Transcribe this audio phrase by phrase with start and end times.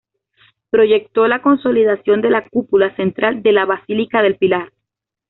[0.71, 4.71] Proyectó la consolidación de la cúpula central de la Basílica del Pilar.